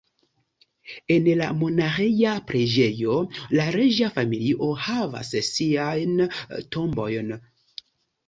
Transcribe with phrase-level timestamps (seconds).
[1.15, 3.17] En la monaĥeja preĝejo
[3.59, 6.15] la reĝa familio havas siajn
[6.77, 7.31] tombojn.